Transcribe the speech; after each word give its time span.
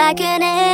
like 0.00 0.22
an 0.22 0.69